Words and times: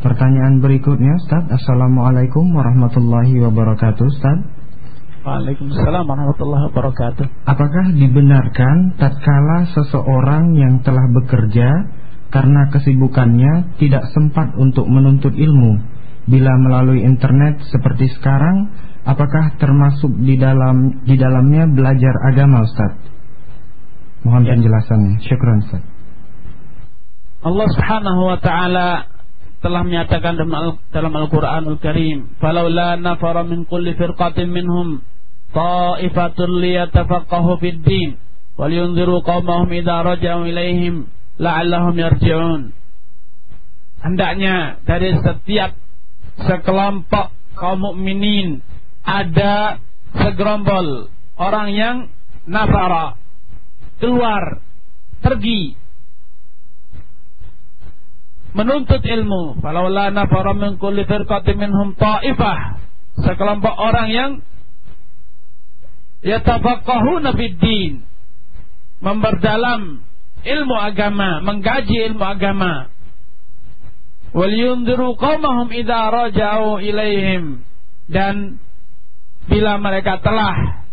Pertanyaan 0.00 0.64
berikutnya 0.64 1.12
Ustaz. 1.20 1.44
Assalamualaikum 1.60 2.56
warahmatullahi 2.56 3.36
wabarakatuh 3.36 4.04
Ustaz. 4.08 4.38
Waalaikumsalam 5.20 6.08
warahmatullahi 6.08 6.64
wabarakatuh. 6.72 7.24
Apakah 7.44 7.92
dibenarkan 7.92 8.96
tatkala 8.96 9.68
seseorang 9.76 10.56
yang 10.56 10.80
telah 10.80 11.04
bekerja 11.12 11.68
Karena 12.30 12.70
kesibukannya 12.70 13.76
tidak 13.76 14.08
sempat 14.16 14.56
untuk 14.56 14.88
menuntut 14.88 15.36
ilmu? 15.36 15.82
Bila 16.30 16.52
melalui 16.62 17.04
internet 17.04 17.60
seperti 17.68 18.08
sekarang 18.16 18.70
Apakah 19.04 19.56
termasuk 19.56 20.12
di 20.20 20.36
dalam 20.36 21.04
di 21.08 21.16
dalamnya 21.16 21.64
belajar 21.64 22.14
agama 22.28 22.60
Ustaz? 22.64 23.00
Mohon 24.20 24.44
ya. 24.44 24.50
penjelasannya. 24.56 25.14
Syukran 25.24 25.58
Ustaz. 25.64 25.82
Allah 27.40 27.68
subhanahu 27.72 28.20
wa 28.28 28.36
ta'ala 28.36 28.88
telah 29.60 29.84
menyatakan 29.84 30.40
dalam 30.90 31.12
Al-Qur'anul 31.12 31.78
Karim, 31.84 32.32
"Falaula 32.40 32.96
nafara 32.96 33.44
min 33.44 33.68
kulli 33.68 33.92
firqatin 33.92 34.48
minhum 34.48 35.04
ta'ifatun 35.52 36.50
liyatafaqahu 36.64 37.60
fid 37.60 37.84
din 37.84 38.16
wal 38.56 38.72
yunziru 38.72 39.20
qaumahum 39.20 39.68
idza 39.68 40.00
raja'u 40.00 40.48
ilaihim 40.48 41.04
la'allahum 41.36 41.92
yarji'un." 41.92 42.72
Hendaknya 44.00 44.80
dari 44.88 45.12
setiap 45.20 45.76
sekelompok 46.40 47.36
kaum 47.52 47.84
mukminin 47.84 48.64
ada 49.04 49.76
segerombol 50.16 51.12
orang 51.36 51.68
yang 51.76 51.96
nafara 52.48 53.20
keluar 54.00 54.64
pergi 55.20 55.76
menuntut 58.54 59.02
ilmu. 59.02 59.58
Falawla 59.62 60.10
nafara 60.10 60.54
min 60.54 60.78
kulli 60.78 61.06
firqatin 61.06 61.56
minhum 61.58 61.94
ta'ifah. 61.94 62.58
Sekelompok 63.20 63.76
orang 63.76 64.08
yang 64.10 64.30
yatafaqahuna 66.24 67.36
fid 67.36 67.56
din. 67.60 67.92
Memperdalam 69.00 70.04
ilmu 70.44 70.76
agama, 70.76 71.40
menggaji 71.40 72.12
ilmu 72.12 72.24
agama. 72.24 72.92
Wal 74.30 74.54
yundiru 74.54 75.16
qaumahum 75.18 75.72
idza 75.74 76.00
raja'u 76.12 76.78
ilaihim. 76.78 77.64
Dan 78.10 78.60
bila 79.48 79.78
mereka 79.78 80.22
telah 80.22 80.86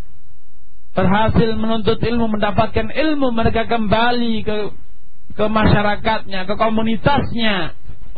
berhasil 0.96 1.54
menuntut 1.54 2.02
ilmu, 2.02 2.26
mendapatkan 2.26 2.90
ilmu, 2.90 3.30
mereka 3.30 3.70
kembali 3.70 4.42
ke 4.42 4.56
ke 5.34 5.44
masyarakatnya, 5.46 6.46
ke 6.48 6.54
komunitasnya 6.56 7.56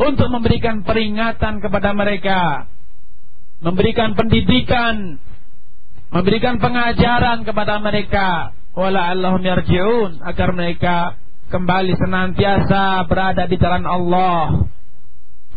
untuk 0.01 0.29
memberikan 0.33 0.81
peringatan 0.87 1.61
kepada 1.61 1.93
mereka, 1.93 2.71
memberikan 3.61 4.17
pendidikan, 4.17 5.21
memberikan 6.09 6.57
pengajaran 6.57 7.45
kepada 7.45 7.77
mereka, 7.85 8.57
wala 8.73 9.13
allahum 9.13 9.45
yarji'un 9.45 10.25
agar 10.25 10.49
mereka 10.57 11.21
kembali 11.51 11.93
senantiasa 11.99 13.05
berada 13.11 13.45
di 13.51 13.57
jalan 13.59 13.85
Allah. 13.85 14.71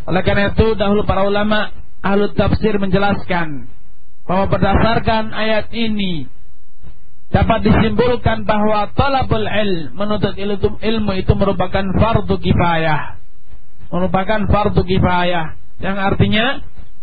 Oleh 0.04 0.22
karena 0.26 0.52
itu 0.52 0.76
dahulu 0.76 1.08
para 1.08 1.24
ulama 1.24 1.72
ahlu 2.04 2.36
tafsir 2.36 2.76
menjelaskan 2.76 3.72
bahwa 4.28 4.52
berdasarkan 4.52 5.32
ayat 5.32 5.72
ini 5.72 6.28
dapat 7.34 7.66
disimpulkan 7.66 8.46
bahwa 8.46 8.94
talabul 8.94 9.42
ilm 9.42 9.98
menuntut 9.98 10.38
ilmu, 10.38 11.12
itu 11.18 11.32
merupakan 11.34 11.82
fardu 11.98 12.38
kifayah. 12.38 13.18
Merupakan 13.90 14.46
fardu 14.46 14.86
kifayah. 14.86 15.58
Yang 15.82 15.96
artinya 15.98 16.46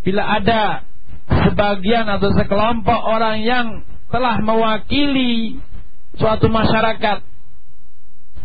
bila 0.08 0.24
ada 0.40 0.88
sebagian 1.28 2.08
atau 2.08 2.32
sekelompok 2.32 2.96
orang 2.96 3.44
yang 3.44 3.84
telah 4.08 4.40
mewakili 4.40 5.60
suatu 6.16 6.48
masyarakat 6.48 7.24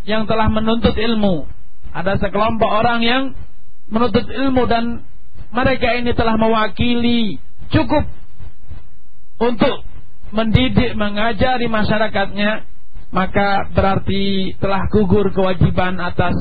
yang 0.07 0.27
telah 0.31 0.47
menuntut 0.47 0.95
ilmu 0.95 1.51
ada 1.91 2.15
sekelompok 2.23 2.71
orang 2.71 3.03
yang 3.03 3.23
menuntut 3.91 4.29
ilmu 4.31 4.71
dan 4.71 5.03
mereka 5.51 5.99
ini 5.99 6.15
telah 6.15 6.39
mewakili 6.39 7.43
cukup 7.75 8.07
untuk 9.43 9.83
mendidik, 10.35 10.95
mengajari 10.99 11.67
masyarakatnya, 11.71 12.67
maka 13.15 13.71
berarti 13.71 14.55
telah 14.59 14.91
gugur 14.91 15.31
kewajiban 15.31 15.99
atas 16.03 16.35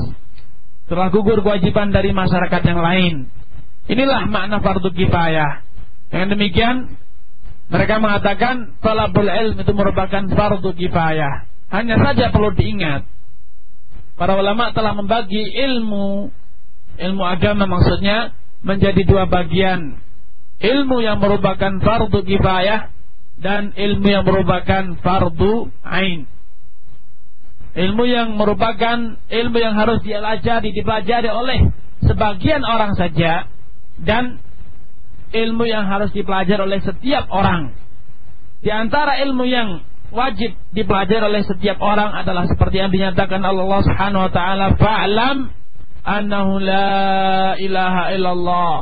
telah 0.86 1.10
gugur 1.10 1.42
kewajiban 1.42 1.90
dari 1.90 2.14
masyarakat 2.14 2.62
yang 2.62 2.78
lain. 2.78 3.14
Inilah 3.90 4.26
makna 4.30 4.62
fardu 4.62 4.90
kifayah. 4.94 5.62
Dengan 6.10 6.38
demikian 6.38 6.94
mereka 7.66 7.98
mengatakan 7.98 8.78
talabul 8.78 9.26
ilm 9.26 9.58
itu 9.58 9.72
merupakan 9.74 10.22
fardu 10.30 10.70
kifayah. 10.78 11.46
Hanya 11.74 11.98
saja 11.98 12.30
perlu 12.30 12.54
diingat 12.54 13.02
para 14.14 14.38
ulama 14.38 14.72
telah 14.72 14.96
membagi 14.96 15.44
ilmu 15.44 16.32
ilmu 16.96 17.22
agama 17.26 17.68
maksudnya 17.68 18.32
menjadi 18.62 19.02
dua 19.06 19.26
bagian. 19.26 19.98
Ilmu 20.56 21.04
yang 21.04 21.20
merupakan 21.20 21.82
fardu 21.82 22.24
kifayah 22.24 22.95
dan 23.36 23.76
ilmu 23.76 24.06
yang 24.08 24.24
merupakan 24.24 24.96
fardu 25.04 25.68
ain. 25.84 26.24
Ilmu 27.76 28.04
yang 28.08 28.40
merupakan 28.40 29.20
ilmu 29.28 29.58
yang 29.60 29.76
harus 29.76 30.00
diajari, 30.00 30.72
dipelajari 30.72 31.28
oleh 31.28 31.68
sebagian 32.00 32.64
orang 32.64 32.96
saja 32.96 33.52
dan 34.00 34.40
ilmu 35.36 35.68
yang 35.68 35.84
harus 35.84 36.08
dipelajari 36.16 36.64
oleh 36.64 36.80
setiap 36.80 37.28
orang. 37.28 37.76
Di 38.64 38.72
antara 38.72 39.20
ilmu 39.20 39.44
yang 39.44 39.84
wajib 40.08 40.56
dipelajari 40.72 41.28
oleh 41.28 41.42
setiap 41.44 41.76
orang 41.84 42.16
adalah 42.16 42.48
seperti 42.48 42.80
yang 42.80 42.88
dinyatakan 42.88 43.44
Allah 43.44 43.80
Subhanahu 43.84 44.24
wa 44.24 44.32
taala, 44.32 44.66
"Fa'lam 44.80 45.52
annahu 46.00 46.56
la 46.56 47.60
ilaha 47.60 48.02
illallah." 48.16 48.80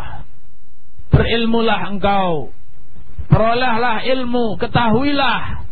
Berilmulah 1.11 1.95
engkau 1.95 2.55
perolehlah 3.29 4.05
ilmu, 4.05 4.57
ketahuilah 4.61 5.65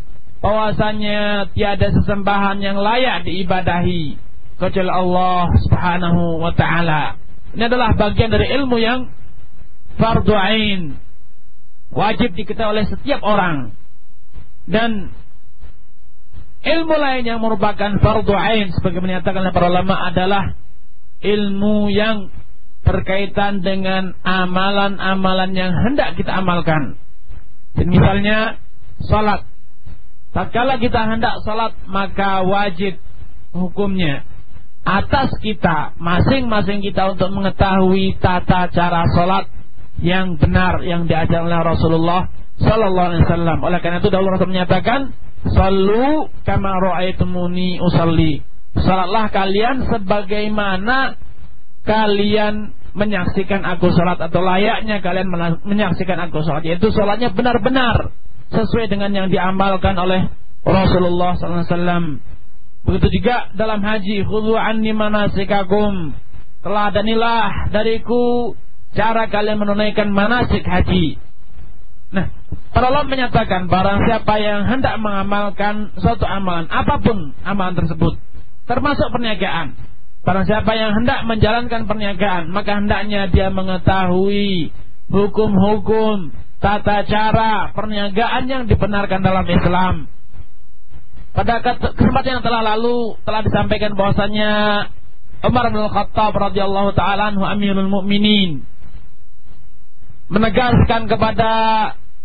bahwasanya 0.43 1.53
tiada 1.55 1.95
sesembahan 1.95 2.59
yang 2.59 2.75
layak 2.75 3.23
diibadahi 3.23 4.19
kecuali 4.59 4.91
Allah 4.91 5.47
Subhanahu 5.67 6.43
wa 6.43 6.53
taala. 6.55 7.19
Ini 7.55 7.69
adalah 7.69 7.95
bagian 7.95 8.33
dari 8.33 8.51
ilmu 8.51 8.77
yang 8.81 9.11
fardu 10.01 10.35
ain. 10.35 10.99
Wajib 11.93 12.33
diketahui 12.33 12.81
oleh 12.81 12.85
setiap 12.89 13.21
orang. 13.21 13.77
Dan 14.65 15.13
ilmu 16.65 16.95
lain 16.95 17.25
yang 17.27 17.39
merupakan 17.43 18.01
fardu 18.01 18.33
ain 18.33 18.73
sebagaimana 18.73 19.21
menyatakan 19.21 19.45
oleh 19.45 19.55
para 19.55 19.69
ulama 19.69 19.95
adalah 20.09 20.57
ilmu 21.21 21.93
yang 21.93 22.33
berkaitan 22.83 23.63
dengan 23.63 24.19
amalan-amalan 24.27 25.55
yang 25.55 25.71
hendak 25.71 26.19
kita 26.19 26.35
amalkan. 26.35 26.99
Misalnya 27.79 28.61
salat. 29.05 29.49
Tatkala 30.33 30.81
kita 30.81 31.01
hendak 31.13 31.45
salat 31.45 31.77
maka 31.89 32.41
wajib 32.45 32.97
hukumnya 33.53 34.25
atas 34.83 35.31
kita 35.39 35.95
masing-masing 36.01 36.83
kita 36.83 37.15
untuk 37.15 37.31
mengetahui 37.31 38.19
tata 38.19 38.67
cara 38.73 39.07
salat 39.15 39.47
yang 40.03 40.41
benar 40.41 40.83
yang 40.83 41.07
diajarkan 41.07 41.47
oleh 41.47 41.63
Rasulullah 41.63 42.21
sallallahu 42.59 43.09
alaihi 43.13 43.25
wasallam. 43.29 43.59
Oleh 43.63 43.79
karena 43.79 44.03
itu 44.03 44.11
dahulu 44.11 44.35
Rasul 44.35 44.51
menyatakan, 44.51 45.15
"Sallu 45.53 46.33
kama 46.43 46.73
raaitumuni 46.81 47.79
usalli." 47.79 48.43
Salatlah 48.73 49.29
kalian 49.29 49.85
sebagaimana 49.87 51.21
kalian 51.85 52.73
menyaksikan 52.93 53.65
aku 53.65 53.89
sholat 53.93 54.21
atau 54.21 54.41
layaknya 54.45 55.01
kalian 55.01 55.29
menyaksikan 55.65 56.19
aku 56.29 56.45
sholat 56.45 56.65
yaitu 56.65 56.93
sholatnya 56.93 57.33
benar-benar 57.33 58.13
sesuai 58.53 58.93
dengan 58.93 59.17
yang 59.17 59.29
diamalkan 59.33 59.97
oleh 59.97 60.29
Rasulullah 60.63 61.35
SAW. 61.35 62.21
Begitu 62.83 63.09
juga 63.23 63.51
dalam 63.57 63.81
haji 63.81 64.27
khudhu 64.27 64.59
anni 64.59 64.93
manasikakum 64.93 66.13
teladanilah 66.61 67.73
dariku 67.73 68.55
cara 68.93 69.27
kalian 69.31 69.59
menunaikan 69.59 70.13
manasik 70.13 70.63
haji. 70.63 71.17
Nah, 72.13 72.29
para 72.77 72.93
ulama 72.93 73.09
menyatakan 73.09 73.73
barang 73.73 73.99
siapa 74.05 74.35
yang 74.37 74.69
hendak 74.69 75.01
mengamalkan 75.01 75.97
suatu 75.97 76.29
amalan 76.29 76.69
apa 76.69 77.01
pun 77.01 77.33
amalan 77.41 77.73
tersebut 77.73 78.21
termasuk 78.69 79.09
perniagaan 79.11 79.75
Barang 80.23 80.47
siapa 80.47 80.71
yang 80.79 80.95
hendak 81.03 81.27
menjalankan 81.27 81.91
perniagaan, 81.91 82.55
maka 82.55 82.79
hendaknya 82.79 83.27
dia 83.27 83.51
mengetahui 83.51 84.71
hukum-hukum, 85.11 86.31
tata 86.63 87.03
cara 87.11 87.75
perniagaan 87.75 88.47
yang 88.47 88.63
dibenarkan 88.71 89.19
dalam 89.19 89.47
Islam. 89.51 89.95
Pada 91.35 91.59
kesempatan 91.65 92.39
yang 92.39 92.45
telah 92.45 92.63
lalu 92.63 93.19
telah 93.27 93.43
disampaikan 93.43 93.99
bahwasanya 93.99 94.53
Umar 95.43 95.75
bin 95.75 95.83
Khattab 95.91 96.39
radhiyallahu 96.39 96.95
taala 96.95 97.35
anhu 97.35 97.43
Amirul 97.43 97.91
Mukminin 97.91 98.63
menegaskan 100.31 101.11
kepada 101.11 101.51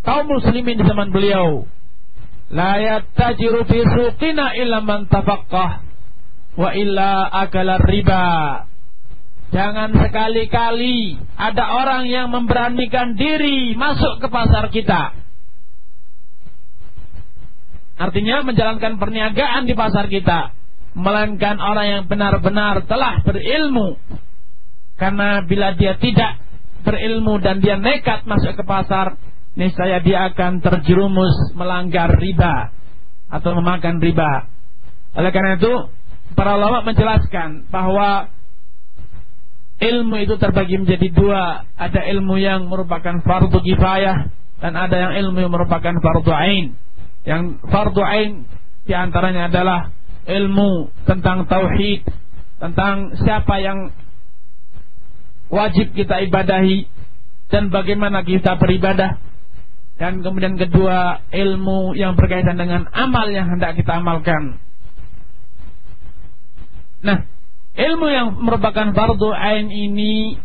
kaum 0.06 0.28
muslimin 0.28 0.78
di 0.78 0.86
zaman 0.86 1.10
beliau 1.10 1.66
la 2.52 2.78
yattajiru 2.78 3.66
fi 3.68 3.80
suqina 3.84 4.54
illa 4.60 4.84
man 4.84 5.10
tafaqqah 5.10 5.87
wa 6.58 6.74
illa 6.74 7.30
riba 7.86 8.26
Jangan 9.48 9.96
sekali-kali 9.96 11.16
ada 11.40 11.64
orang 11.72 12.12
yang 12.12 12.28
memberanikan 12.28 13.16
diri 13.16 13.72
masuk 13.80 14.20
ke 14.20 14.28
pasar 14.28 14.68
kita. 14.68 15.16
Artinya 17.98 18.44
menjalankan 18.44 19.00
perniagaan 19.00 19.64
di 19.64 19.72
pasar 19.72 20.12
kita. 20.12 20.52
Melainkan 21.00 21.64
orang 21.64 21.88
yang 21.88 22.04
benar-benar 22.12 22.84
telah 22.92 23.24
berilmu. 23.24 23.96
Karena 25.00 25.46
bila 25.48 25.72
dia 25.80 25.96
tidak 25.96 26.44
berilmu 26.84 27.40
dan 27.40 27.64
dia 27.64 27.80
nekat 27.80 28.28
masuk 28.28 28.58
ke 28.60 28.64
pasar, 28.68 29.16
niscaya 29.56 30.04
dia 30.04 30.28
akan 30.34 30.60
terjerumus 30.60 31.56
melanggar 31.56 32.20
riba 32.20 32.76
atau 33.32 33.56
memakan 33.56 34.04
riba. 34.04 34.52
Oleh 35.18 35.32
karena 35.34 35.58
itu, 35.58 35.74
para 36.34 36.58
ulama 36.58 36.84
menjelaskan 36.84 37.70
bahwa 37.70 38.34
ilmu 39.78 40.16
itu 40.22 40.36
terbagi 40.42 40.82
menjadi 40.82 41.08
dua. 41.14 41.70
Ada 41.78 42.06
ilmu 42.18 42.42
yang 42.42 42.66
merupakan 42.68 43.22
fardu 43.22 43.62
kifayah 43.62 44.34
dan 44.58 44.74
ada 44.74 44.96
yang 44.98 45.14
ilmu 45.28 45.38
yang 45.46 45.54
merupakan 45.54 45.94
fardu 46.02 46.34
ain. 46.34 46.74
Yang 47.24 47.62
fardu 47.70 48.02
ain 48.02 48.32
di 48.88 48.94
antaranya 48.96 49.52
adalah 49.52 49.94
ilmu 50.28 50.92
tentang 51.06 51.46
tauhid, 51.48 52.04
tentang 52.60 53.16
siapa 53.22 53.60
yang 53.62 53.92
wajib 55.48 55.96
kita 55.96 56.20
ibadahi 56.28 56.88
dan 57.48 57.72
bagaimana 57.72 58.26
kita 58.26 58.60
beribadah. 58.60 59.24
Dan 59.98 60.22
kemudian 60.22 60.62
kedua 60.62 61.26
ilmu 61.34 61.98
yang 61.98 62.14
berkaitan 62.14 62.54
dengan 62.54 62.86
amal 62.94 63.34
yang 63.34 63.50
hendak 63.50 63.74
kita 63.82 63.98
amalkan. 63.98 64.62
Nah, 67.08 67.24
ilmu 67.80 68.08
yang 68.12 68.28
merupakan 68.44 68.92
fardu 68.92 69.32
ain 69.32 69.72
ini 69.72 70.36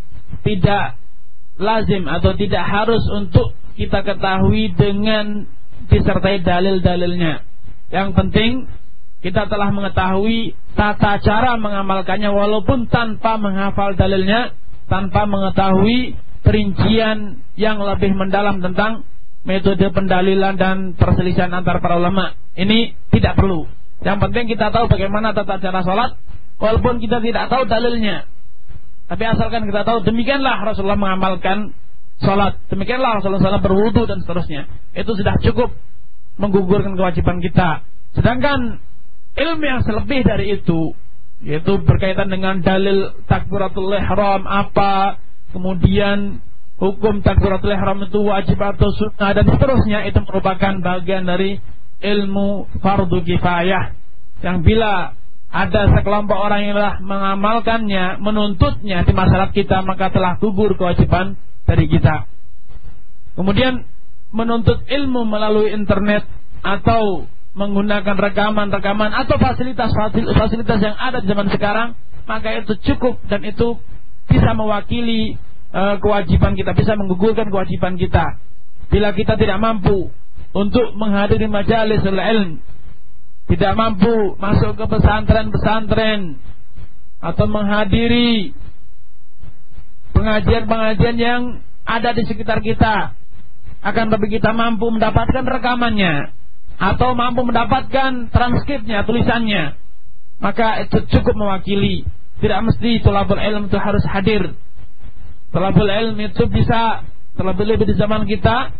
tidak 0.46 0.94
lazim 1.58 2.06
atau 2.06 2.38
tidak 2.38 2.62
harus 2.62 3.02
untuk 3.10 3.58
kita 3.74 4.06
ketahui 4.06 4.70
dengan 4.78 5.50
disertai 5.90 6.46
dalil-dalilnya. 6.46 7.42
Yang 7.90 8.08
penting 8.14 8.50
kita 9.26 9.50
telah 9.50 9.74
mengetahui 9.74 10.54
tata 10.78 11.18
cara 11.18 11.58
mengamalkannya 11.58 12.30
walaupun 12.30 12.86
tanpa 12.86 13.38
menghafal 13.38 13.98
dalilnya, 13.98 14.54
tanpa 14.86 15.26
mengetahui 15.26 16.14
perincian 16.42 17.42
yang 17.58 17.78
lebih 17.82 18.14
mendalam 18.14 18.62
tentang 18.62 19.06
metode 19.42 19.82
pendalilan 19.90 20.54
dan 20.54 20.94
perselisihan 20.94 21.50
antar 21.50 21.82
para 21.82 21.98
ulama. 21.98 22.38
Ini 22.54 22.94
tidak 23.10 23.34
perlu. 23.38 23.66
Yang 24.02 24.18
penting 24.28 24.44
kita 24.50 24.74
tahu 24.74 24.90
bagaimana 24.90 25.30
tata 25.34 25.62
cara 25.62 25.86
sholat 25.86 26.18
Walaupun 26.62 27.02
kita 27.02 27.18
tidak 27.18 27.50
tahu 27.50 27.66
dalilnya. 27.66 28.30
Tapi 29.10 29.24
asalkan 29.26 29.66
kita 29.66 29.82
tahu 29.82 30.06
demikianlah 30.06 30.62
Rasulullah 30.62 30.96
mengamalkan 30.96 31.74
sholat. 32.22 32.62
Demikianlah 32.70 33.18
Rasulullah 33.18 33.58
SAW 33.58 33.66
berwudu 33.66 34.06
dan 34.06 34.22
seterusnya. 34.22 34.70
Itu 34.94 35.18
sudah 35.18 35.42
cukup 35.42 35.74
menggugurkan 36.38 36.94
kewajiban 36.94 37.42
kita. 37.42 37.82
Sedangkan 38.14 38.78
ilmu 39.34 39.64
yang 39.66 39.82
selebih 39.82 40.22
dari 40.22 40.54
itu 40.62 40.94
yaitu 41.42 41.82
berkaitan 41.82 42.30
dengan 42.30 42.62
dalil 42.62 43.18
takbiratul 43.26 43.90
ihram 43.90 44.46
apa, 44.46 45.18
kemudian 45.50 46.38
hukum 46.78 47.18
takbiratul 47.26 47.74
ihram 47.74 48.06
itu 48.06 48.22
wajib 48.22 48.62
atau 48.62 48.94
sunnah 48.94 49.34
dan 49.34 49.50
seterusnya 49.50 50.06
itu 50.06 50.22
merupakan 50.22 50.78
bagian 50.78 51.26
dari 51.26 51.58
ilmu 51.98 52.70
fardu 52.78 53.26
kifayah 53.26 53.98
yang 54.46 54.62
bila 54.62 55.18
ada 55.52 55.92
sekelompok 55.92 56.38
orang 56.48 56.64
yang 56.64 56.74
telah 56.80 56.96
mengamalkannya, 57.04 58.24
menuntutnya 58.24 59.04
di 59.04 59.12
masyarakat 59.12 59.52
kita, 59.52 59.84
maka 59.84 60.08
telah 60.08 60.40
gugur 60.40 60.72
kewajiban 60.80 61.36
dari 61.68 61.92
kita. 61.92 62.24
Kemudian 63.36 63.84
menuntut 64.32 64.80
ilmu 64.88 65.28
melalui 65.28 65.76
internet 65.76 66.24
atau 66.64 67.28
menggunakan 67.52 68.16
rekaman-rekaman 68.16 69.12
atau 69.12 69.36
fasilitas-fasilitas 69.36 70.78
yang 70.80 70.96
ada 70.96 71.20
di 71.20 71.28
zaman 71.28 71.52
sekarang, 71.52 71.88
maka 72.24 72.56
itu 72.56 72.72
cukup 72.88 73.20
dan 73.28 73.44
itu 73.44 73.76
bisa 74.32 74.56
mewakili 74.56 75.36
uh, 75.76 76.00
kewajiban 76.00 76.56
kita, 76.56 76.72
bisa 76.72 76.96
menggugurkan 76.96 77.52
kewajiban 77.52 78.00
kita. 78.00 78.40
Bila 78.88 79.12
kita 79.12 79.36
tidak 79.36 79.60
mampu 79.60 80.08
untuk 80.56 80.96
menghadiri 80.96 81.44
majelis 81.44 82.00
ilmu 82.00 82.71
tidak 83.50 83.72
mampu 83.74 84.38
masuk 84.38 84.78
ke 84.78 84.84
pesantren-pesantren 84.86 86.38
atau 87.22 87.46
menghadiri 87.46 88.54
pengajian-pengajian 90.14 91.16
yang 91.18 91.42
ada 91.82 92.14
di 92.14 92.22
sekitar 92.26 92.62
kita. 92.62 93.18
Akan 93.82 94.14
tapi 94.14 94.30
kita 94.30 94.54
mampu 94.54 94.86
mendapatkan 94.94 95.42
rekamannya 95.42 96.30
atau 96.78 97.18
mampu 97.18 97.42
mendapatkan 97.42 98.30
transkripnya 98.30 99.02
tulisannya 99.02 99.82
maka 100.42 100.82
itu 100.82 101.06
cukup 101.06 101.38
mewakili. 101.38 102.02
Tidak 102.42 102.60
mesti 102.66 102.98
tulabul 103.06 103.38
ilm 103.38 103.70
itu 103.70 103.78
harus 103.78 104.02
hadir. 104.10 104.58
Tulabul 105.54 105.86
ilm 105.86 106.18
itu 106.18 106.50
bisa 106.50 107.06
terlebih-lebih 107.38 107.86
di 107.86 107.94
zaman 107.94 108.26
kita 108.26 108.74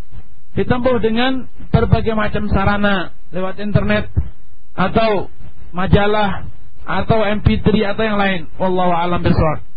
ditempuh 0.59 0.99
dengan 0.99 1.47
berbagai 1.70 2.19
macam 2.19 2.50
sarana 2.50 3.14
lewat 3.31 3.62
internet 3.62 4.11
atau 4.72 5.28
majalah 5.72 6.48
atau 6.82 7.19
MP3 7.22 7.94
atau 7.94 8.02
yang 8.02 8.19
lain. 8.19 8.40
Wallahu 8.58 8.92
a'lam 8.92 9.22
bishawab. 9.22 9.71